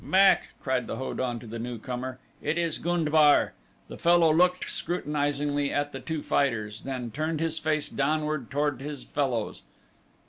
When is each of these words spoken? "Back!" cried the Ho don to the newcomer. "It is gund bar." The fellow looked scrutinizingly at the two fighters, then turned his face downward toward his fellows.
"Back!" 0.17 0.53
cried 0.63 0.87
the 0.87 0.95
Ho 0.95 1.13
don 1.13 1.37
to 1.41 1.45
the 1.45 1.59
newcomer. 1.59 2.17
"It 2.41 2.57
is 2.57 2.79
gund 2.79 3.11
bar." 3.11 3.53
The 3.87 3.99
fellow 3.99 4.33
looked 4.33 4.67
scrutinizingly 4.67 5.71
at 5.71 5.91
the 5.91 5.99
two 5.99 6.23
fighters, 6.23 6.81
then 6.81 7.11
turned 7.11 7.39
his 7.39 7.59
face 7.59 7.87
downward 7.87 8.49
toward 8.49 8.81
his 8.81 9.03
fellows. 9.03 9.61